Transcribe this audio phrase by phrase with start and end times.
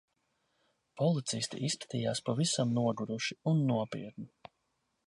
[1.01, 4.31] Policisti izskatījās pavisam noguruši un nopietni.